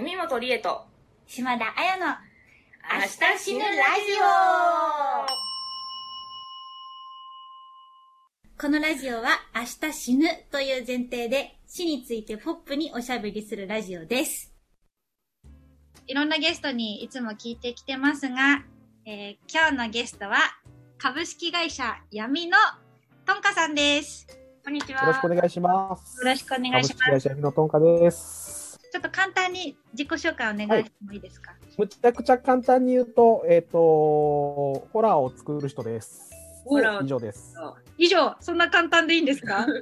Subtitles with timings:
[0.00, 0.86] 富本理恵と
[1.26, 3.74] 島田彩の明日死ぬラジ
[8.56, 14.54] オこのラジオは明日死ぬという前提で死についてポップにおしゃべりするラジオです。
[16.06, 18.64] いろんなゲストにいつも聞いてきてますが、
[19.04, 20.38] えー今日のゲストは
[20.96, 22.56] 株式会社闇の
[23.26, 24.26] とんかさんです。
[24.64, 25.34] こんにちよろしくおは。
[25.36, 26.24] 願いします。
[26.24, 27.10] よろしくお願い株式します。
[27.10, 28.59] 会社のとんかです。
[28.90, 36.30] ちょっと簡単に自己紹介お願いしてもいいですか、むちゃくちゃ簡単に言うと、えっ、と、ホラーを作る人です。
[36.64, 37.54] ホラー以上です。
[37.98, 39.66] 以上、そんな簡単でいいんですか？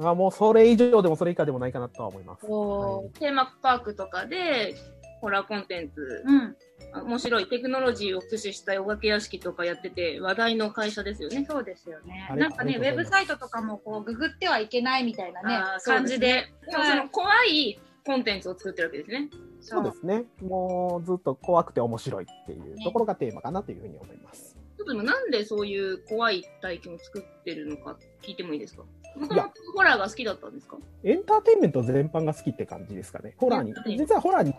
[0.00, 2.46] あもうそれ以上でもそれ以下でもないかなとは思います。
[2.48, 4.74] おーテーマパークとかで、
[5.20, 6.56] ホラーコンテンツ、うん。
[6.94, 11.46] 面白いテクノロジーを駆使したお化け屋敷とかやってて、話題の会社ですよね。
[11.48, 16.52] そうですよねなんかね、ウェブサイトとかもこう、ググってはいけないみたいなね感じで。
[16.70, 19.30] でもその怖いコンテンツを作ってるわけですね。
[19.60, 20.24] そうですね。
[20.42, 24.56] もうずっと怖くて面白いっていうところがテーマかなというふうに思います。
[24.76, 28.82] ちょっと今なんでそういう怖い体験を作ってるのか聞いてもいいですか？
[29.16, 30.78] もともとホラーが好きだったんですか？
[31.04, 33.34] エンターテインメント全般が好きって感じですかね。
[33.36, 33.74] ホラーに。
[33.96, 34.52] 実はホラーに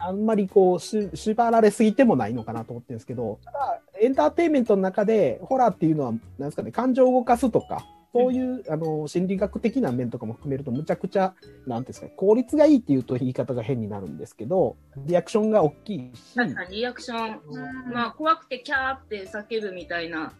[0.00, 11.34] あんまりこうし縛られすぎてもないのかなと思ってるんですけど、ただエンターテインメントの中でホラーっていうのは、なんですかね、感情を動かすとか、そういう、あの心理学的な面とかも含めると、むちゃくちゃ、
[11.66, 17.92] なんていうんですかね、効率がいいっていうと言い方が変になるんですけど、リアクションが大きいし、確かにリアクション、うん。
[17.92, 20.32] まあ怖くてキャーって叫ぶみたいな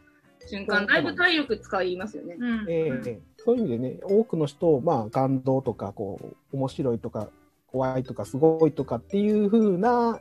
[0.47, 2.37] 瞬間、だいぶ体力使いますよね。
[2.39, 2.67] うん。
[2.69, 3.21] ええ。
[3.37, 6.19] そういう意味でね、多くの人を、まあ、感動とか、こ
[6.53, 7.29] う、面白いとか、
[7.73, 10.21] 怖いとか、すごいとかっていう風な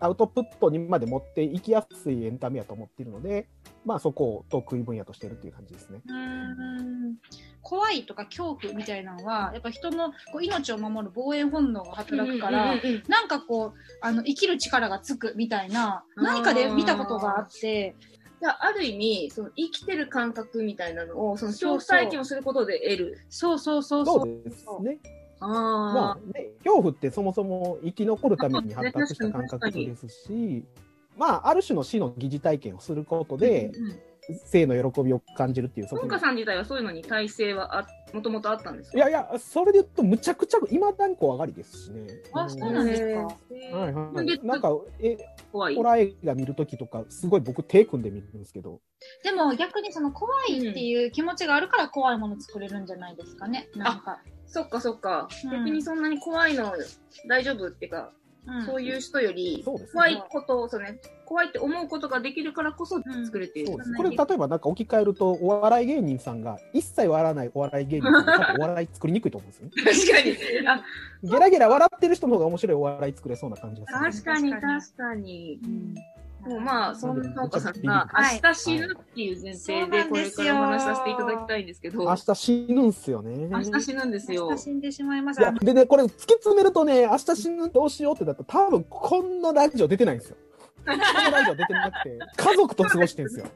[0.00, 3.48] アウトプットにまで持っていきやすいエンタメやと思っているので、
[3.84, 6.00] まあ、そこを得意分野としてるっていう感じですね。
[6.06, 7.16] うん
[7.62, 12.74] 怖いとか恐怖みたいなのは、やっぱ人のこう命を守る防衛本能が働くから、
[13.08, 17.96] なんかこう、あの、生きる力がつくみたいな、何かで見たことがあって、
[18.40, 23.18] じゃあ、ある意味、その生きてる感覚みたいなのを、その恐怖そうそう体験をすることで得る。
[23.30, 24.42] そうそうそうそそうう。
[24.44, 24.98] ですね。
[25.44, 30.64] あまあ、ね、恐怖ってそもそも生き残るために発達した感覚ですし、
[31.16, 34.00] まあ、ある種の死の疑似体験をすることで、うん
[34.46, 38.96] 生の喜びを感じるっていう側トン面カさん自体はそういうのに耐性はあもともとあったんですか？
[38.96, 42.06] いやいや、それで言うと、むちゃくちゃ、今だに怖がりですしね。
[42.32, 44.26] あそうなんですかはいはい。
[44.26, 45.18] でなんか、え、
[45.52, 45.82] 怖いホ。
[45.82, 48.80] ラー映画見るときとか、すごい僕手組んで見るんですけど、
[49.22, 53.68] でも逆にその怖いっていう気持ちがあるから怖いもの作れるんじゃないですかね。
[53.76, 54.22] なんか。
[54.54, 55.28] そっかそっか。
[55.44, 56.72] うん逆にそんなに怖いの
[57.28, 58.10] 大丈夫っていうか、
[58.46, 63.68] うんそういう人より、怖いことを、そのね、怖いって思うことができるからこそ作れている。
[63.68, 63.94] そうです。
[63.94, 69.72] これ、例えばなんか置き換えると、お笑い芸人さんが、一切笑わないお笑い芸人さんが、 お笑い作りにくいと思うんですよね。
[69.82, 70.68] 確かに。
[70.68, 70.84] あ、
[71.22, 74.12] ゲラゲラ笑ってる人の方が面白いお笑い作れそうな感じがする。
[74.12, 75.60] 確かに確かに確かに。
[75.64, 75.94] うん
[76.46, 83.48] もうまあ、そんな農家さんがはい明日死ぬっていう前提でこれからお話しさせていただきたいんですけど、明日死ぬんすよね。
[83.50, 84.56] 明日死ぬんですよ明。
[84.56, 85.40] 日死んでしまいます。
[85.40, 90.36] いや、でね、これ突き詰めるとね、明日死ぬどうしようってなったら、多分こんなラジオ出てないんですよ。
[90.86, 93.44] こんなラジオ出てなくて、 家族と過ごしてるんですよ。
[93.44, 93.52] はい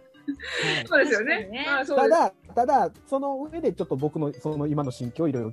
[0.86, 1.64] そうですよね確かにね。
[1.66, 5.52] まあそうですただ、ただ、その上でちょっと僕のその今の心境をいろいろ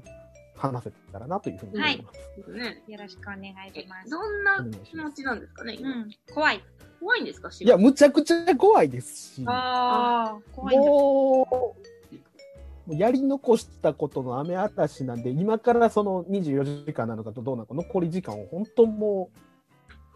[0.55, 2.51] 話せたらなというふうに思います。
[2.51, 2.83] ね。
[2.87, 4.09] よろしくお願いえします。
[4.09, 5.89] どんな気持ちなんですかね、今？
[5.89, 6.09] うん。
[6.33, 6.63] 怖い。
[6.99, 10.91] 怖いんですかいや、むちゃくちゃ怖いですし、もああ、怖いんだ。
[12.87, 19.29] う、やり残したことの雨嵐なんで、今からその24時間なのかとどうなのか、残り時間を本当も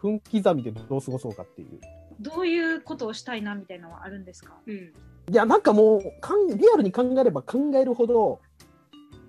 [0.00, 1.80] 分刻みでどう過ごそうかっていう。
[2.18, 4.54] どういうことをしたいなみたいなのはあるんですか？
[4.66, 4.74] うん。
[4.74, 4.92] い
[5.32, 8.40] や、なんかもう、かんリアルに考えれば考えるほど、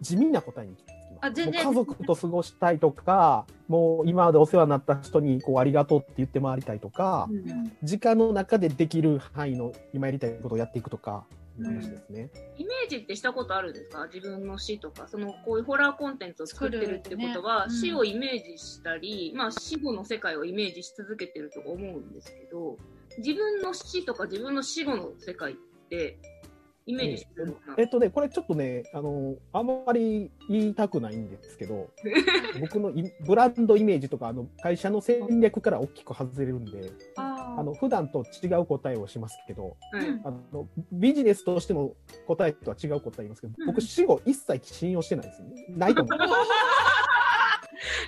[0.02, 0.76] 地味な答えに。
[1.22, 1.64] あ全然。
[1.66, 7.72] もう家族と過ごしたいとか、もう今までお世話になった人にこうありがとうって言って回りたいとか、うん。
[7.84, 11.26] 時間の中でできる範囲の今やりたいことをやっていくとか、
[11.64, 12.30] 話ですね。
[12.58, 14.08] イメージってしたことあるんですか？
[14.12, 17.80] 自分の死とか、そのこういうホラーコンテンツを作ってるってことは、ねうん。
[17.80, 22.78] 死をイメージしたり、まあ死後の世界をイメージし続けてると思うんですけど、
[23.20, 25.56] 自分の死とか自分の死後の世界っ
[25.90, 26.18] て
[26.86, 31.90] イメージしてるのかな、えっとね、これちょっとね、あの、あんまり言いたくないんですけど、
[32.60, 40.08] 僕のイブランドイメージとか、あの、会社の戦略から大きく外れるんで、ああの、普段と違う答えをしますけど、はい。
[40.08, 40.22] うん。
[40.26, 41.94] あの、ビジネスとしての
[42.28, 43.68] 答えとは違う答え言いますけど、うん。
[43.68, 45.50] 僕死後一切信用してないですね。
[45.70, 46.18] ないと思う。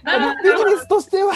[0.03, 1.33] ビジネスとしては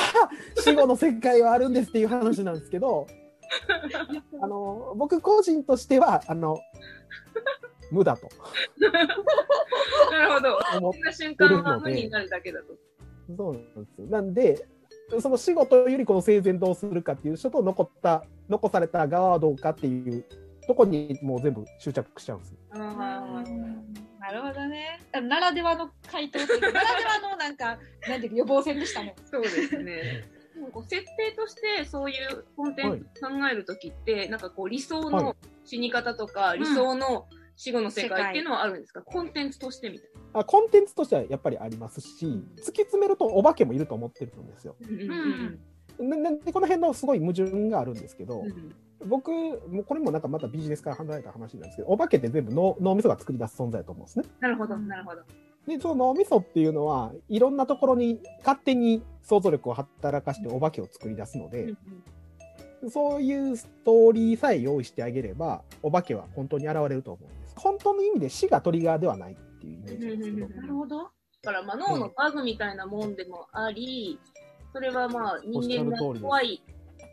[0.57, 3.07] 死後の世界はあるんですっていう話なんですけど、
[4.42, 6.60] あの、僕個人としては、あの、
[7.92, 8.27] 無だと
[10.12, 10.59] なるほど。
[10.80, 12.75] 思っそんな瞬間は無になるだけだと。
[13.36, 14.07] そうなんですよ。
[14.07, 14.68] なんで、
[15.19, 20.25] その死後というよりこの生前どうするかっていう人と残った、残された側はどうかっていう
[20.68, 22.57] とこにもう全部執着しちゃうんですよ。
[22.71, 23.44] あ
[24.19, 25.00] なるほどね。
[25.21, 29.15] ならではの回答というか、ならではのなんか、なんていうか予防線でしたね。
[29.31, 30.25] そうですね。
[30.62, 42.25] なんか設定としてそういうコンテンツ考えるときって、なんかこう理想はの死に方とか、ん理想の死後の世界っていうのはあるんですか、コンテンツとしてみたいあコンテンツとしてはやっぱりありますし、
[42.57, 44.75] 突き詰めるとお化けもいると思ってるんですよ。
[44.81, 44.88] な。
[44.89, 45.59] うんうん
[46.00, 48.75] ななんでこの辺のすごい矛盾があるんですけど、うん
[49.06, 54.25] 僕、もうこれもなんかまたビジネスから離れた話なんですけど、お化けって全部脳脳みそが作り出す存在だと思うんですね。
[54.39, 55.21] なるほど、なるほど。
[55.67, 61.73] で、その脳みそっていうのは、いろんなところに勝手に想像力を働かしてお化けを作り出すので、
[62.89, 67.55] そういうストーリーさえ用意してあげれば、お化けは本当に現れると思うんです。
[67.57, 70.97] 本当の意味で死がトリガーではないっていうイメージなんですけどうん、なるほど。
[71.03, 71.09] だ
[71.43, 74.19] から、まあ、脳のバグみたいなもんでもあり、
[74.71, 76.61] それはまあ、人間が怖い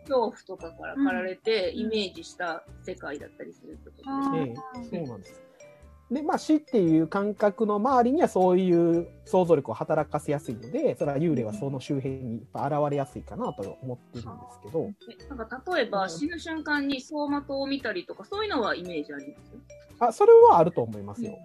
[0.08, 4.54] 恐怖とかから駆られて、うんイメージした世界だったりするってことですあね。
[4.92, 5.42] ええ、そうなんです。
[6.14, 19.52] で、まあ死っていう感覚の周りにはそういう想像力を働かせやすいので、それは幽霊はその周辺に現れやすいかなと思ってるんですけど、えなんか例えば、死ぬ瞬間に走馬灯を見たりとか、そういうのはイメージあります？
[19.98, 21.36] あ、それはあると思いますよ。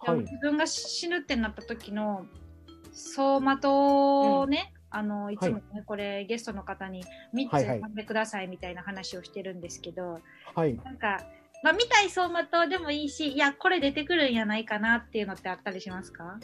[0.00, 0.18] はい。
[0.18, 2.26] でも自分が死ぬってなった時の
[2.90, 5.38] 走馬灯をね、あのい。
[5.38, 7.04] つもね、これゲストの方に
[7.34, 7.80] 3つはいはい。
[7.80, 10.20] 選んでくださいみたいな話をしてるんですけど、
[10.54, 10.76] はい。
[10.84, 11.20] なんか、
[11.62, 16.38] まあ、見たい走馬灯でもいいしいやこれ出てくるんやないかなっていうのってあったりしますか？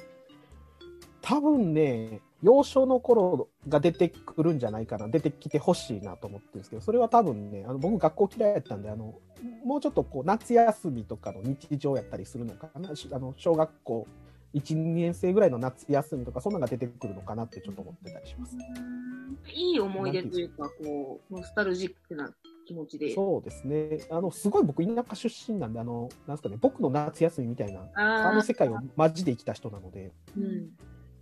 [1.22, 9.14] 多分ね、幼少の頃が出てくるんじゃないかな、出てきてほしいなと思ってるんですけど、それは多分ね、あの僕学校嫌いやったんで、あの、
[9.64, 14.06] もうちょっとこう夏休みとかの日常やったりするのかな、しあの小学校
[14.52, 18.55] 1、2年生ぐらいの夏休みとか、そんなのが出てくるのかなってちょっと思ってたりします。
[19.50, 22.31] いい思い出というか、こう、ノスタルジックな
[22.64, 23.14] 気持ちで。
[23.14, 24.00] そうですね。
[24.11, 30.70] あの、すごい僕、田舎出身なんで、あの、なんですかね、僕の夏休みみたいな、あの世界をマジで生きた人なので、うん。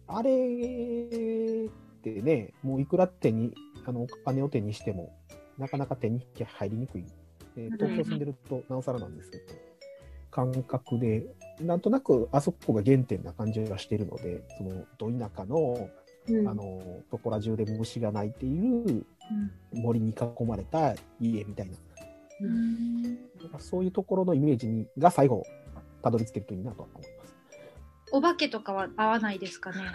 [0.06, 3.54] あれってね、もういくら手に、
[3.86, 5.16] あの、お金を手にしても、
[5.58, 7.04] なかなか手に入りにくい。
[7.56, 9.44] えー東京住んでるとなおさらなんですけど、
[10.30, 11.26] 感覚で、
[11.60, 15.90] なんとなくあそこが原点な感じがしてるので、その、ど田舎の、
[16.28, 19.04] うんあの、そこら中で虫が鳴いている
[19.72, 21.76] 森に囲まれた家みたいな、
[22.42, 23.18] うん
[23.58, 25.44] そういうところのイメージにが最後、
[26.02, 27.10] たどり着けるといいなとは思います。
[28.12, 29.90] お化けとかは合わないですかね？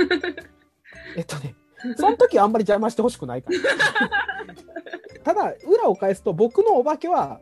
[1.17, 1.55] えっとね、
[1.95, 5.23] その時はあんまり邪魔してほしくないから。
[5.23, 7.41] ただ、裏を返すと、僕のお化けは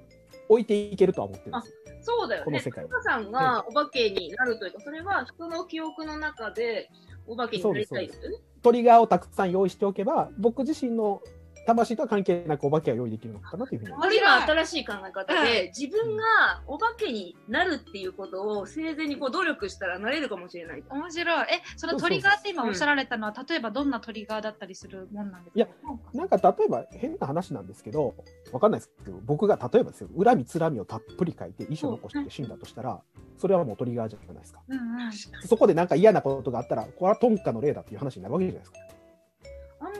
[0.49, 1.75] 置いていけるとは思ってるんですよ。
[2.01, 2.45] そうだよね。
[2.45, 6.89] この世界はタカさんがお化けになるというか、それは人の記憶の中で
[7.27, 8.37] お化けになりたいですよね。
[8.65, 11.21] トリガーをたくさん用意しておけば、僕自身の
[11.65, 14.51] 魂とは関係なくお化けは用意できるのかなというふうに思います。
[14.51, 16.23] 新しい考え方で、自分が
[16.67, 20.83] お化けになるっていうことを生前にこう努力したらなれるかもしれない。
[20.89, 21.45] 面白い。
[21.45, 25.57] え、そのトリガーって今おっしゃられたのは、例えばどんなトリガーだったりするもんなんですか？
[25.57, 25.67] いや
[26.13, 28.15] なんか例えば変な話なんですけど、
[28.51, 33.01] わかんないですけど、僕が例えばですよ、恨みつらみをたっぷり書いて遺書残して死んだとしたら、
[33.37, 34.61] それはもうトリガーじゃないですか。
[34.67, 35.11] うんうん。
[35.47, 38.77] そこでなんか嫌なことがあったら、これはトンカの例だっていう話になるわけじゃないですか。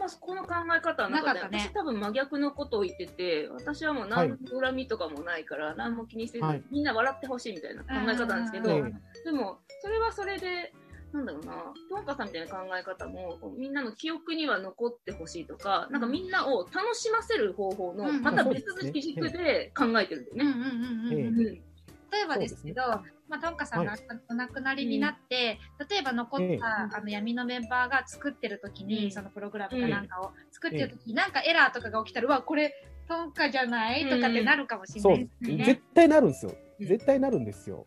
[0.06, 1.50] あんまこの考え方はなかった。
[1.50, 1.60] ね。
[1.60, 6.64] 私多分真逆のことを言ってて、私はもう何の恨みとかもないから、何も気にせず、はい。
[6.72, 10.72] みんな笑ってほしいみたいな考え方なんですけど、ええでも、それはそれで、
[11.12, 18.22] なんだろうな、トンカさんみたいな考え方も、みんなの記憶には残ってほしいとか、なんかみんなを楽しませる方法の、うん。
[18.22, 21.62] また別の基軸で考えてるんだよね。
[22.12, 22.82] 例えばですけど、
[23.28, 23.96] まあ、トンカさんが
[24.30, 26.60] お亡くなりになって、例えば残った、ええ。
[26.62, 29.12] あの闇のメンバーが作ってる時に、うん。
[29.12, 32.74] そのプログラムかなんかを作ってる時に、なんかエラーとかが起きたら、うわ、これ、
[33.08, 34.04] トンカじゃない？
[34.10, 35.66] とかってなるかもしれないですよね。
[35.66, 36.52] 絶対なるんですよ。
[36.80, 37.86] うん絶対なるんですよ。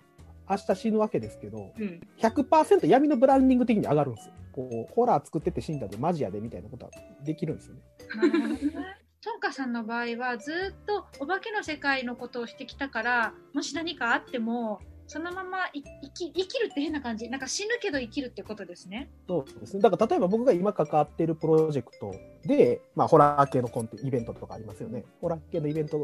[0.49, 2.01] 明日死ぬわけですけど、うん。
[2.19, 4.35] 100%闇のブランディング的に上がるんですよ。
[4.53, 6.91] こう、ホラー作ってて死んだでマジやでみたいなことは
[7.23, 7.83] できるんですよね。
[9.21, 19.11] トンカさんの場合はずっとお化けの世界のことをしてきたからもし何かあってもそのままい生き生きるって変な感じなんか死ぬけど生きるってことですね。
[19.27, 19.83] そうですね。
[19.83, 22.15] だから例えば僕が今関わっているプロジェクト
[22.47, 25.05] で、まあホラー系のコンテイベントとかありますよね。
[25.23, 25.99] ホラー系のイベント、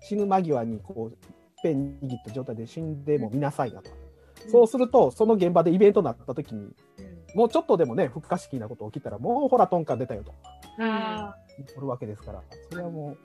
[0.00, 1.18] 死ぬ間際にこう、
[1.62, 3.90] ペン握った状態で死んでも見なさいなと。
[4.50, 6.74] そうすると、その現場でイベントになった時に、
[7.34, 10.32] もうちょっとでもね、不可思議なこと起きたら、もうほら、トンカ出たよと。
[10.80, 11.36] あ
[11.76, 13.18] おるわけですから、それはもう、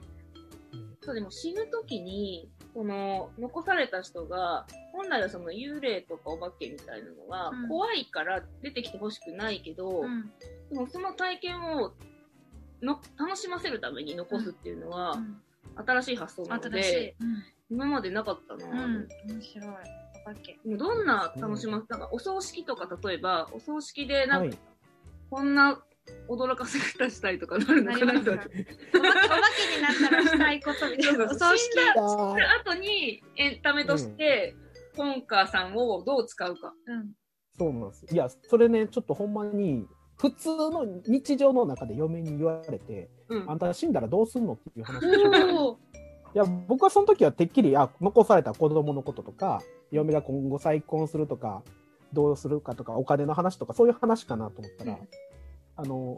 [1.00, 10.32] そうでも死ぬ時にその、残された人が、本来はその幽霊とかお化けみたいなのがうん、怖いから出てきてほしくないけど、うん
[10.70, 11.92] でもその体験を
[12.82, 15.40] の楽しませるために残すっていうのは、うん
[15.76, 17.16] 新しい発想なので、。
[17.20, 19.08] うん今までなかったな、うん。
[19.26, 19.68] 面白い。
[20.22, 20.58] お化け。
[20.64, 24.58] どんな楽しま、なんかお葬式とか例えば、お葬式でなんか、はい。
[25.30, 25.82] こんな
[26.28, 28.30] 驚かせ方したりとかなるのかなお化
[30.64, 31.24] ことみたいな。
[31.24, 31.72] う葬式。
[31.72, 32.02] 死んだ
[32.64, 34.54] 後にエンタメとして、
[34.96, 36.72] トンカーさんをどう使うか。
[36.86, 37.10] うん。
[37.56, 38.06] そうなんです。
[38.10, 45.70] いや、それね、ちょっとほんまに、普通の日常の中で嫁に言われて、うんあんた死んだらどうすんのっていう話でしょ。
[45.70, 45.76] おー
[46.34, 51.62] いや、僕はその時はてっきり、あ、残された子供のこととか、嫁が今後再婚するとか、
[52.12, 55.08] どうするかとか、お金の話とか、そういう話かなと思ったら、うん
[55.76, 56.16] あの、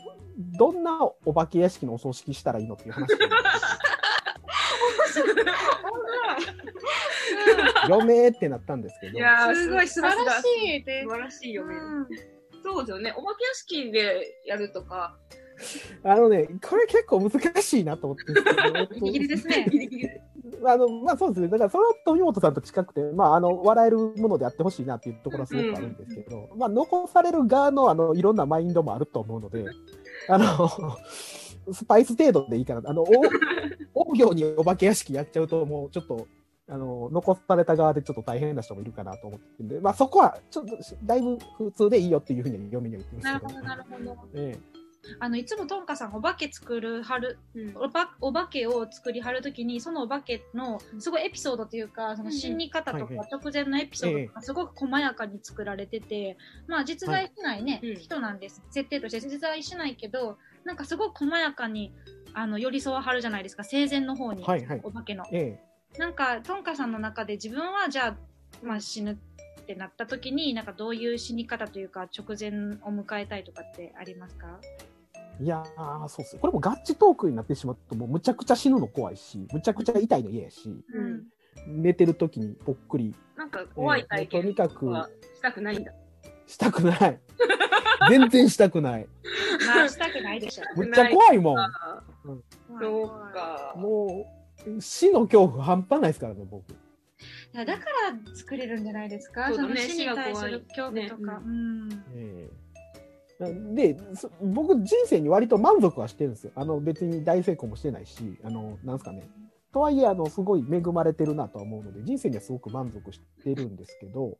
[0.59, 3.09] どんなお化け屋敷のお葬式したらいいのっていう話
[5.35, 5.43] で。
[7.89, 11.77] 嫁ってなったんですけど、やーすごい素晴らしいで素晴らしいよね。
[11.77, 12.09] うん
[12.67, 13.15] そうですよね。
[13.17, 15.17] お化け屋敷でやるとか。
[16.03, 20.21] あのね、これ結構難しいなと思って ギリギリですね。
[20.65, 21.49] あの、まあそうですね。
[21.49, 29.65] だからそれは富本さんと近くて、まああの、笑えるものであってほしいなっていうところはすごくあるんですけど、まあ残される側のあの、いろんなマインドもあると思うので、
[30.29, 30.69] あの、
[31.73, 32.83] スパイス程度でいいかな。
[32.85, 33.03] あの、
[33.95, 36.27] お、王行にお化け屋敷やっちゃうともうちょっと、
[36.69, 43.63] あの、残された側でちょっと大変な人もいるかなと思ってるんで、まあそこはちょっとだいぶ普通でいいよっていうふうに嫁には言ってますけど。
[43.63, 44.29] なるほど、なるほど。
[44.35, 44.59] え
[45.21, 58.63] あの、いつもトンカさんお化け作る、はる、うんおばお化けを作りはるときに、そのお化けのすごいエピソードというか、その死に方とか直前のエピソードとか、すごく細やかに作られてて、まあ実在しないね、うん人なんです。
[58.71, 61.95] 設定として実在しないけど、なんかすごく細やかに、
[62.35, 64.43] あの、寄り添わはるじゃないですか、生前の方に。
[64.43, 65.25] はいはいお化けの。
[65.33, 68.17] ええなんか、トンカさんの中で自分はじゃあ、
[68.63, 72.51] まあ死ぬってなった時に、なんかどういう死に方というか、直前
[72.83, 74.61] を迎えたいとかってありますか？
[75.41, 76.41] えいやー、そうっすよ。
[76.41, 81.23] これもガッチトークになってしまうと、もうむちゃくちゃ死ぬの怖いし、むちゃくちゃ痛いの嫌やし、うん
[81.69, 85.93] 寝てる時にぽっくり、なんか怖い体ええ験とにかくはしたくないんだ。
[86.47, 87.21] したくない。
[88.11, 89.07] 全然したくない。
[89.67, 90.65] まあ、したくないでしょ。
[90.77, 91.57] むっちゃ怖いもん。
[92.81, 93.75] そうか。
[93.77, 94.27] も
[94.67, 96.71] う、死の恐怖半端ないですからね、僕。
[96.71, 96.75] い
[97.53, 99.51] やだから作れるんじゃないですか？
[99.51, 101.41] そねの死に対する恐怖とか。
[101.43, 102.05] 死うん。
[102.15, 102.67] ええ
[103.75, 106.53] で、そ僕、人生に割と満足はしてるんですよ。
[106.55, 109.29] あの、別に大成功もしてないし、あの、なんすかね。
[109.75, 114.39] とはいえ、あの、すごい恵まれてるなとは思うので、人生にはすごく満足してるんですけど、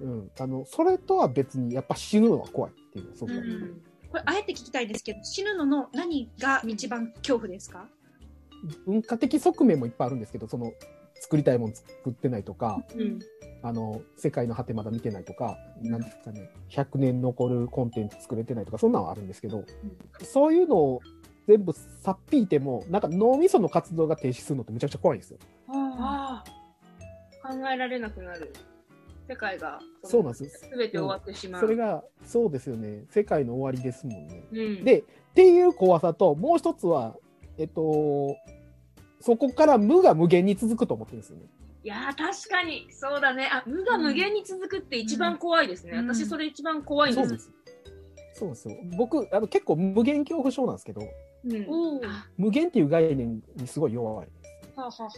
[0.00, 7.88] うん、あの、それとは別に、やっぱ死ぬのは怖いっていうのはすごくあるうんこれ、あえて聞きたいですけど、死ぬのの何が一番恐怖ですか？
[8.86, 10.72] 文化的側面もいっぱいあるんですけど、その、
[11.18, 13.18] 作りたいもの作ってないとか、うん
[13.62, 19.64] あの、世界の果てまだ見てないとか、なんですかね、100年残るコンテンツ作れてないとか、そんなのはあるんですけど、
[20.22, 21.00] そういうのを
[21.48, 25.38] 全部さっぴいても、なんか脳みその活動が停止するのってむちゃくちゃ怖いんですよ。
[25.68, 26.44] ああ
[27.46, 27.48] あ。
[27.48, 28.52] 考えられなくなる。
[29.28, 29.80] 世界が。
[30.04, 31.60] そうなんですすべて終わってしまう。
[31.60, 34.44] それが、そうですよね、世界の終わりですもんね。
[34.52, 35.04] うん、で、っ
[35.34, 37.16] ていう怖さと、もう一つは、
[37.58, 38.36] えっと、
[39.20, 41.46] そこから無が無限に続くと思ってるんですよね。
[41.84, 43.48] いやー確かに、そうだね。
[43.52, 45.92] あ、無が無限に続くって一番怖いですね。
[45.92, 47.28] うん私それ一番怖いんです。
[47.28, 47.52] そうです。
[48.34, 48.76] そうですよ。
[48.96, 51.00] 僕、あの結構無限恐怖症なんですけど、
[51.44, 52.00] うん。
[52.36, 54.28] 無限っていう概念にすごい弱い。
[54.76, 55.10] はあ、はあはあ、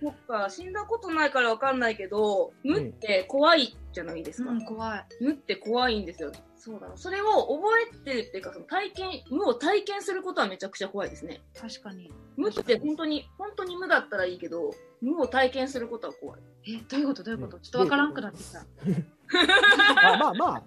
[0.00, 4.50] そっか、死んだことないからわかんないけど、無って怖いじゃないですか。
[4.50, 5.06] うん、怖い。
[5.20, 6.30] 無って怖いんですよ。
[6.56, 6.96] そうだな。
[6.96, 11.42] それを覚えてるっていうか、その体験、無を体験することはめちゃくちゃ怖いですね。
[11.58, 12.12] 確かに。
[12.36, 14.70] 無って本当に、本当に無だったらいいけど、
[15.00, 16.40] 無を体験することは怖い。
[16.68, 17.22] え、どういうこと？
[17.22, 17.58] どういうこと？
[17.60, 18.60] ちょっとわからんくなってきた。
[20.10, 20.62] あまあまあ、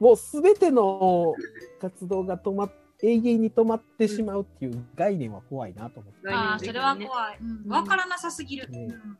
[0.00, 1.36] もうすべての
[1.80, 2.72] 活動が止まっ
[3.02, 6.28] 永遠に止まってしまうっていう概念は怖いなと思って。
[6.30, 7.04] ああ、それはい。
[7.04, 7.38] 怖い。
[7.40, 8.68] うんわからなさすぎる。
[8.70, 9.18] ねうん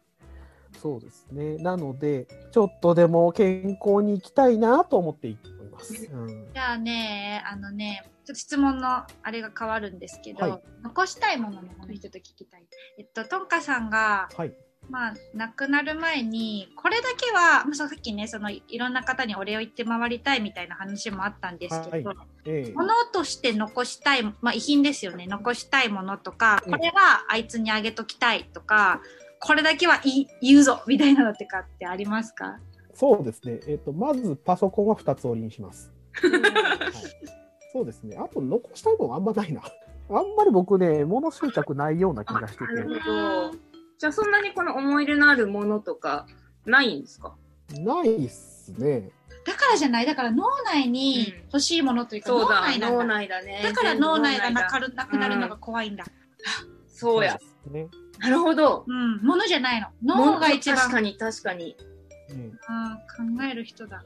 [0.78, 1.56] そうですね。
[1.58, 5.36] なので、ちょっとでも健康に行きたいなと思ってい
[5.70, 6.08] ます。
[6.10, 12.64] うん、じゃあね、あのね、ちょっと質問のあれが変わるんですけど、はい残したいもののこの人と聞きたい。
[12.98, 14.54] えっと、トンカさんが、はい。
[14.90, 25.26] まあ、亡くなる前に、これだけは、まあ、さっきね、その、いろんな方にお礼を言って回りたいみたいな話もあったんですけど、はいええ物として残したい、まあ、遺品ですよね。
[25.26, 29.02] 残したいものとか、うんこれはあいつにあげときたいとか、
[29.40, 32.58] これだけはい言うぞみたいなのってかってありますか？
[32.94, 33.60] そうですね。
[33.66, 35.92] えっ、と、まずパソコンは二つ折りにします。
[36.14, 36.30] はい、
[37.72, 38.16] そうですね。
[38.18, 39.60] あと残したいものあんまないな。
[39.62, 42.64] あんまり僕ね、物執着ないような気がしてて。
[44.00, 46.26] じゃあそんなにこの思い入れのあるものとか
[46.64, 47.34] ないんですか？
[47.78, 49.10] ないっすね。
[49.44, 53.04] だからじゃないだから脳内に欲しいものというか、そうだ脳内、なん脳だ。
[53.04, 53.60] 内だね。
[53.62, 56.04] だから脳内がなかるなくなるのが怖いんだ。
[56.88, 57.34] そうや。
[57.34, 57.88] ですね。
[58.18, 58.84] なるほど。
[58.86, 59.18] うん。
[59.18, 59.88] ものじゃないの。
[60.02, 61.76] 脳が一番確かに確かに。
[62.30, 62.50] うんうん
[63.36, 64.02] 考える人だ。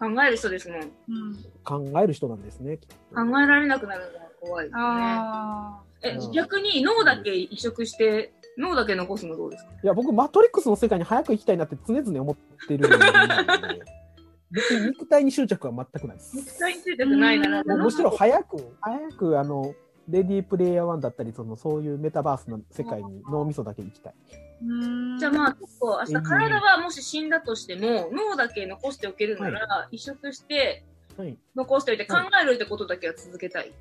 [0.00, 0.80] 考える人ですもん。
[0.80, 1.36] うん。
[1.62, 2.78] 考える人なんですね。
[3.14, 4.80] 考えられなくなるのが怖いですね。
[4.84, 9.70] あえうん、逆に脳だけ移植して、脳だけ残すのどうですか？
[9.82, 12.36] いや、僕、マトリックスの世界に早く行きたいなって常々思っ
[12.66, 13.80] てる人間なんで、
[14.50, 16.36] 別に肉体に執着は全くないです。
[16.36, 17.62] 絶対についてくないな。
[17.62, 19.74] ら、むしろ早く、早く、あの、
[20.08, 24.14] レディープレイヤー1だったり、その、そういうメタバースの世界に脳みそだけ行きたい。
[25.20, 30.82] じゃあまあ結構明日体はもし死んだとしても、脳だけ残しておけるなら、移植して
[31.16, 31.36] はい。
[31.54, 33.72] 残しておいて考えるってことだけは続けたい。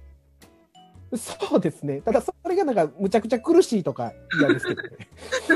[1.16, 2.02] そうですね。
[2.02, 4.90] ただ、それがなんか、むちゃくちゃ苦しいとか嫌ですけどね。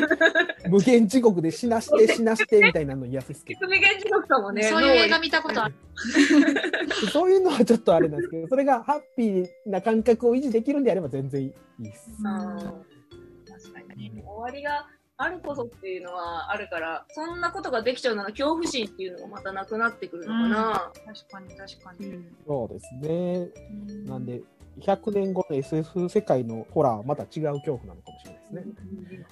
[0.69, 3.67] 無限地獄で死なして、死なして、みたいなの嫌ですけど。
[3.67, 4.63] 無限地獄かもね。
[4.63, 5.75] そういう映画見たことある。
[7.11, 11.53] そういうのはちょっとあれなんですけど、それがハッピーな感覚を維持できるんであれば全然いい
[11.83, 12.09] です。
[12.21, 14.23] 脳あー確かにね。
[14.25, 14.87] 終わりが
[15.21, 20.91] あることっていうのはあるから、そんなことができちゃうなら恐怖心っていうのもまたなくなってくるのかな。
[21.05, 22.07] 確かに確かに。
[22.07, 23.49] うんそうですね。
[23.89, 24.41] うんなんで、
[24.79, 29.25] 100年後の SF 世界のホラーはまた違う恐怖なのかもしれないですね。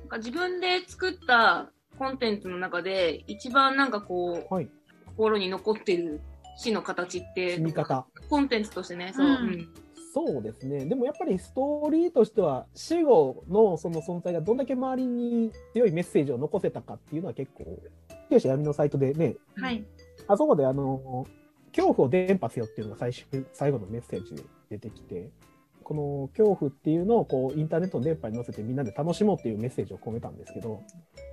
[0.00, 4.68] なんか自分で作ったコンテンツの中で一番なんかこうはい。
[5.16, 6.20] 心に残ってる
[6.56, 8.04] 死の形って死に方。
[8.28, 9.68] コンテンツとしてねそう、うんうん
[10.14, 10.86] そうですね。
[10.86, 17.82] でもやっぱりストーリーとしては、死後のその存在がどんだけ周りに強いメッセージを残せたかっていうのは結構、
[18.30, 19.84] よし闇のサイトでね、はい。
[20.28, 21.26] あそこであの、
[21.74, 25.30] 恐怖を伝播せよっていうのが最終、最後のメッセージで出てきて、
[25.82, 30.80] この恐怖っていうのをこうインターネットの電波に乗せてみんなで楽しもうっていうメッセージを込めたんですけど、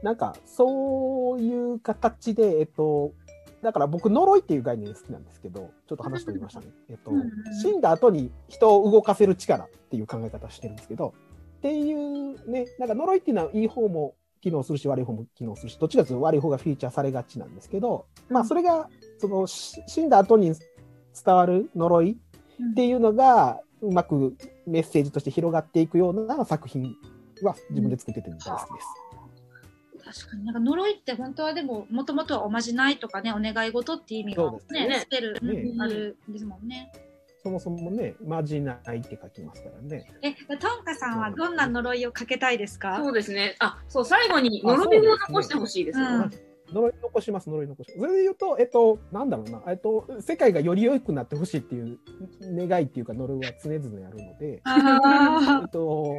[0.02, 3.14] なんかそういう形で、えっと、
[3.62, 6.68] だから僕呪いっていう概念好きなんですけど、ちょっと話してみましたね。
[6.90, 7.12] えっと
[7.62, 11.14] 死んだ後に人を動かせる力っていう考え方をしてるんですけど、
[11.58, 20.54] っていうね、なんか呪いっていうのはいい方も機能するし悪い方も機能するし、どっちかというと悪い方がフィーチャーされがちなんですけど、まあそれが、そのし死んだ後に
[21.24, 22.18] 伝わる呪い
[22.72, 24.36] っていうのが、うまく
[24.68, 26.96] メッセージとして広がっていくような作品
[27.42, 29.01] は自分で作ってて大好きです。
[30.04, 30.46] 確かに。
[30.46, 35.00] なんか呪いって本当はでも、もともとはおまじないとかね、お願い事っていう意味がね、ね。
[35.00, 35.62] スペル、ね。
[35.62, 36.92] うんあるんですもんね。
[37.44, 40.06] そもそもね、まじないって書きますからね。
[40.22, 42.98] え、トンカさんはどんな呪いをかけたいですか？
[43.04, 43.56] そうですね。
[43.60, 46.32] あそう最後に呪いを残してほしいですよ、うん。
[46.72, 48.00] 呪い残します、呪い残します。
[48.00, 51.98] それで言うと、えっと、なんだろうな、えっと、世界がより良くなってほしいっていう
[52.42, 56.14] 願いっていうか、呪いは常々あるので、あえっと、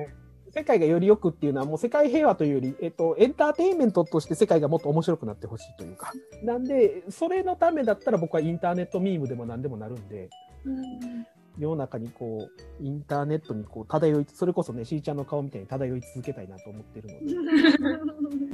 [0.54, 6.12] 世界がより良くっていうのはもう世界平和というより、えっと、エンターテインメントとして世界がもっと面白くなってほしいというか。
[6.42, 11.26] なんで、それのためだったら僕はインターネットミームでも何でもなるんで、ーうん
[11.58, 18.52] 世の中にこう、インターネットにこう漂い、それこそね、しーちゃんの顔みたいに漂い続けたいなと思ってるので。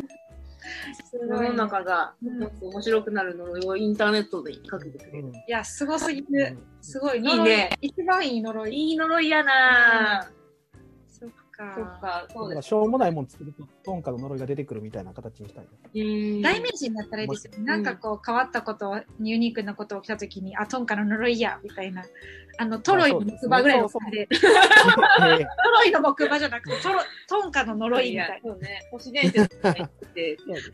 [1.12, 6.50] 世の中がうんもっと面白くなる呪いをインターネットでかけてくれる、うんいや、すごすぎうる。
[6.50, 7.18] んすごい。
[7.18, 7.70] いいね。
[7.80, 8.74] 一番いい呪い。
[8.74, 10.37] いい呪いやなそっ
[11.58, 11.74] か。
[11.76, 15.70] そっかそうですしょうもないもん作ると、トンカの呪いが出てくるみたいな形にしたいな。
[15.72, 17.64] うん代名詞になったらいいですよね。
[17.64, 22.04] なんかこう変わったことを、ユニークなことを起きたときに、あ、トンカの呪いや、みたいな。
[22.58, 24.06] あの、トロイの木馬ぐらいの トロ
[25.84, 28.50] イの木馬じゃなくて、トロ、トンカの呪いみたいな。
[28.50, 28.88] そうね。
[28.90, 29.58] 都市伝説って
[30.14, 30.36] て。
[30.36, 30.70] ーそうです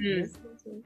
[0.67, 0.83] うんね。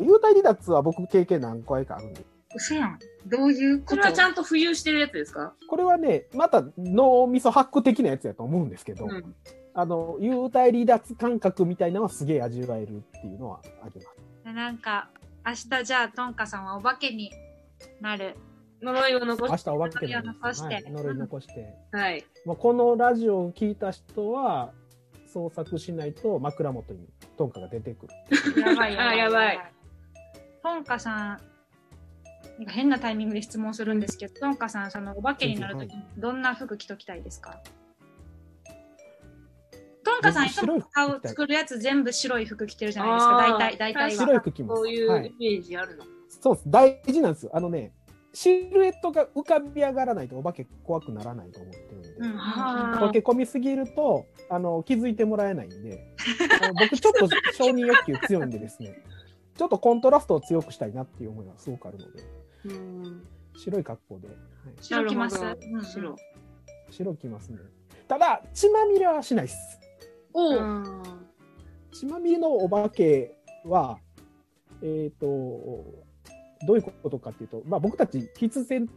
[0.00, 2.24] 幽体離脱は僕経験何回かあるんで。
[2.54, 2.98] 嘘やん。
[3.26, 5.54] どういうこれはちゃんと浮遊してるやつですか？
[5.68, 9.34] これはね、また脳みそハック的なやつやと思うんですけど、うん。
[9.74, 14.10] あの、幽体離脱感覚みたいなのはすげえ味わえるっていうのはありま
[14.44, 14.54] す。
[14.54, 15.08] なんか、
[15.46, 17.32] 明日じゃあトンカさんはお化けに
[18.00, 18.36] なる。
[18.82, 21.74] 呪いを残し明日お化けなんです呪いを残してはい、呪い残して。
[21.92, 22.24] はい。
[22.44, 24.72] まあ、このラジオを聞いた人は、
[25.32, 28.60] 捜索しないと枕元にトンカが出てくる。
[28.60, 29.72] やばいあやばい。
[30.62, 31.40] トンカさん、
[32.58, 37.60] なんか変なタイミングで質問するんですけど、トンカさん、そのお化けになるときにどんな服着ときたいですか？
[40.04, 44.40] トンカさん、いつも使う、作るやつ全部白い服着てるじゃないですか、大体、大体白いは。
[44.40, 44.78] 服着ます。
[44.80, 46.04] そういはいうイメージあるの。
[46.28, 46.70] そうです。
[46.70, 47.52] 大事なんですよ。
[47.54, 47.92] あのね、
[48.34, 52.08] シルエットが浮かび上がらないとお化け怖くならないと思ってるんで。
[52.08, 56.14] うんあ溶け込みすぎると、あの、気づいてもらえないんで、
[56.62, 59.02] あの僕ちょっと承認欲求強いんでですね、
[59.56, 62.26] ちょっとコントラストを強くしたいなっていう思いがすごくあるので、うん。
[63.56, 64.36] 白い格好で、はい、
[64.80, 65.40] 白着ます。
[65.40, 66.16] うんうん白。
[66.90, 67.58] 白着ますね。
[68.08, 69.80] ただ、血まみれはしないっす。
[70.34, 71.02] おううん
[71.92, 73.98] 血まみれのお化けは、
[74.82, 75.26] えっ、と、
[76.66, 78.88] どういうことかっていうと、まあ僕たち必然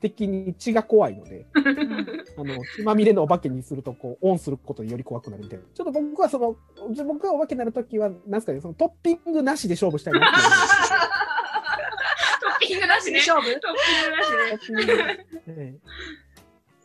[0.00, 5.64] 的に血が怖いので、 うんあの、血まみれのお化けにすると、こう、オンすることでより怖くなるみたいな。
[5.74, 6.56] ちょっと僕はその、
[6.92, 10.36] じゃ僕がお化けになるときは、なんすかね、そのトッピングなしで勝負したいなって
[12.72, 12.80] いう。
[12.80, 13.18] トッピングなしね。
[13.18, 13.60] 勝負？
[13.60, 13.72] トッ
[14.66, 15.74] ピングなしね。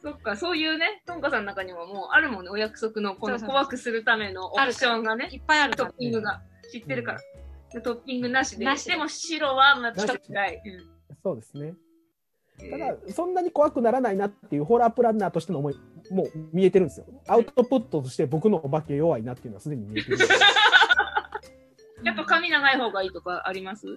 [0.01, 5.91] そっか、そういうね、トンカさんの中にはもうあるもんね、お約束のこの怖くするためのオプションがね、いっぱいあるトッ。
[5.93, 7.19] ピングが知ってるから。
[7.73, 8.65] でトッピングなしで。
[8.65, 10.61] ででも白はまあちょっと辛い。
[10.65, 10.79] え
[11.23, 11.69] そうですね。
[11.69, 11.77] うん
[12.57, 15.75] ただ、そんなに怖くならないなっていうホラープランナーとしての思い、
[16.09, 17.05] もう見えてるんですよ。
[17.27, 20.17] アウトプットとして僕のお化け弱いなっていうのはすでに見えてる。
[22.05, 23.87] やっぱ髪長い方がいいとかあります？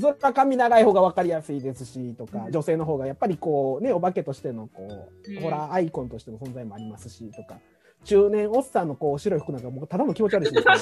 [0.00, 7.58] それは髪長い方が分かりやすいですし、とか、うん女性の方がやっぱりこうね、お化けとしてのこう、うんホラーアイコンとしての存在もありますし、とか、
[8.04, 10.62] 中年おっさんのこう白い服なんかもうただの気持ち悪いですよ。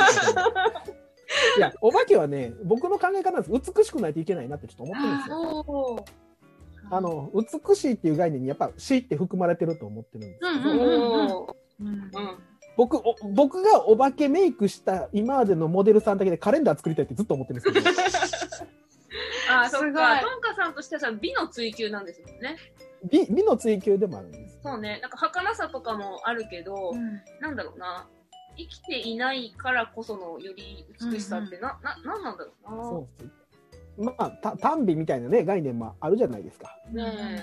[1.57, 3.73] いや、お化けはね、僕の考え方なんです。
[3.75, 6.05] 美しくないといけないなってちょっと思ってるんですよ。
[6.91, 10.85] あの、美しいっていう概念にやっぱ死って含まれてると思ってるんですけど、うんうん
[11.81, 12.11] うんうん。
[12.77, 17.91] 僕お、僕がお化けメイクした今までのモデルさんだけでカレンダー作りたいってずっと思ってるんですけど、
[19.51, 20.21] あ、そすごいっか。
[20.21, 22.57] トンカさんとしてはさ、美の追求なんですもんね。
[23.11, 24.61] 美美の追求でもあるんです。
[24.63, 24.99] そうね。
[25.03, 28.09] なんか儚さとかもあるけど、うんなんだろうな。
[28.57, 32.83] 生きていないからこそのより美しさってな、な、なんなんだろうな。
[32.85, 33.25] そう。
[33.97, 36.77] まあ、た単美みたいなね、概念もあるじゃないですか。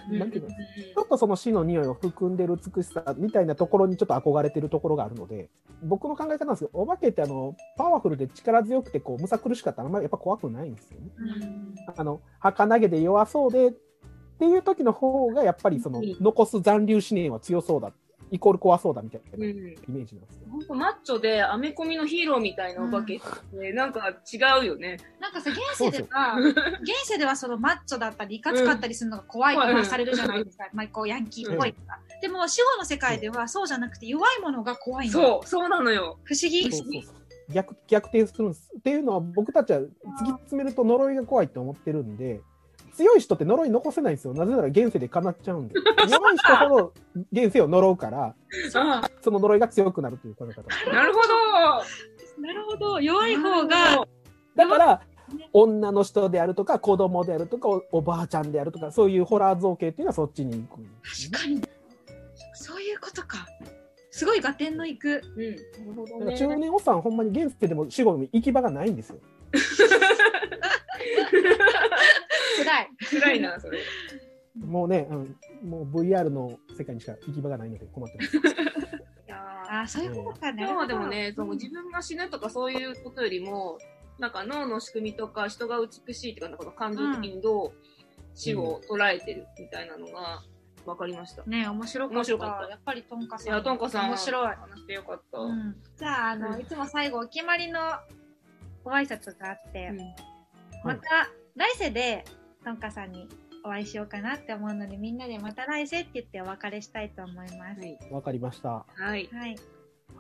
[0.10, 5.50] なんていうちょっとその死の匂いを含んでる美しさみたいなところにちょっと憧れてるところがあるので、
[5.84, 11.08] 僕の考え方なんですけど、お化けってあの、パワフルで力強くて、こう、むさ苦しかったらあんまりやっぱ怖くないんですよね。
[11.18, 11.76] うん。
[11.96, 13.72] あの、儚げで弱そうでっ
[14.40, 17.92] ていう時の方が、やっぱりそのうん、残す残留思念は強そうだ、
[18.32, 20.48] イコール怖そうだみたいなうんイメージなんですよ。
[20.50, 24.98] ほんとマッチョでアメコミのヒーローみたいなお化けって、なんか違うよね。
[25.20, 26.56] なんかさ、現世では、現
[27.04, 30.70] 世ではそのマッチョだったり、いかつかったりするのが怖いとかされるじゃないですか。
[30.74, 32.00] まあ、こう、ヤンキーっぽいとか。
[32.22, 35.12] でも、死後の世界ではそうじゃなくて、弱いものが怖いの。
[35.12, 36.18] そう、そうなのよ。
[36.24, 36.64] 不思議。
[36.64, 38.72] そうそうそう逆逆転するんです。
[38.78, 39.90] っていうのは僕たちは突き
[40.32, 42.42] 詰めると呪いが怖いって思ってるんで、
[42.94, 44.34] 強い人って呪い残せないんですよ。
[44.34, 45.76] なぜなら現世で叶っちゃうんで。
[46.10, 46.94] 弱い人ほど
[47.32, 48.36] 現世を呪うから、
[48.76, 50.92] あその呪いが強くなるという考え方。
[50.92, 52.42] なるほど。
[52.42, 53.00] なるほど。
[53.00, 54.08] 弱い方が、
[54.56, 55.02] だから、
[55.54, 60.88] 女の人であるとか、子供であるとか、おおばあちゃんであるとか、そういうホラー造形っていうのはそっちに行くね、
[61.32, 61.62] 確かに。
[62.54, 63.48] そういうことか。
[64.12, 65.22] すごい合点のいく。
[65.38, 65.56] うん。
[65.56, 65.62] なる
[65.96, 66.38] ほどね。
[66.38, 69.18] 中年おっさん、ほんまに現世でも死後に行き場がないんですよ。
[72.58, 72.90] 辛い。
[73.22, 73.80] 辛いな、それ。
[74.56, 78.38] もうね、うん、もう VR の世界にしか行き場がないので困ってます。
[78.38, 78.42] い
[79.28, 79.38] や
[79.70, 80.64] ああ、そういうことかね。
[80.64, 83.78] 今はでもね、その自分が死ぬとかそういうことよりも、
[84.20, 87.72] なんか脳の仕組みとか人が美しいとか、なんか感情的にどう
[88.34, 90.44] 死を捉えてるみたいなのが
[90.86, 91.44] 分かりました。
[91.46, 92.18] ね面白かった。
[92.18, 93.48] 面白かったやっぱりトンカさん。
[93.48, 94.48] いや、トンカさん、面白い。
[94.56, 95.38] 話してよかった。
[95.40, 97.80] うんうん、じゃあ、あの、いつも最後、お決まりの
[98.84, 99.92] ご挨拶があって、
[100.84, 102.26] また来世で
[102.64, 103.28] トンカさんに
[103.64, 107.80] お会いしようかなって思うので、みんなでまた来世って言ってお別れしたいと思います。
[107.82, 107.98] はい。
[108.12, 108.70] わかりました。
[108.70, 109.30] はい。
[109.32, 109.56] はい。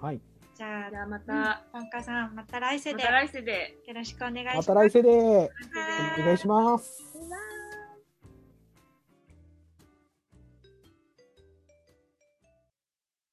[0.01, 0.21] はい。
[0.55, 3.77] じゃあ、じゃあまうんた、トンカさん、また来世でよまた来世で。
[3.93, 4.53] ろしくお願いしま。
[4.53, 5.15] ますた来世では
[6.17, 7.01] いお願いします。